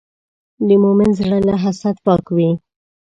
د 0.67 0.69
مؤمن 0.83 1.09
زړه 1.19 1.39
له 1.47 1.55
حسد 1.63 1.95
پاک 2.05 2.25
وي. 2.35 2.51